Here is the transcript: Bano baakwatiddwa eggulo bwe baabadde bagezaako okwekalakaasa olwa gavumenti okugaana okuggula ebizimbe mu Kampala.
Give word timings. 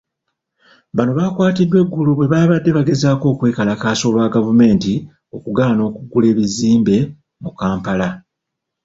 Bano 0.95 1.11
baakwatiddwa 1.17 1.77
eggulo 1.83 2.11
bwe 2.15 2.31
baabadde 2.31 2.69
bagezaako 2.77 3.25
okwekalakaasa 3.33 4.03
olwa 4.09 4.33
gavumenti 4.35 4.93
okugaana 5.35 5.81
okuggula 5.89 6.25
ebizimbe 6.33 6.95
mu 7.41 7.51
Kampala. 7.59 8.09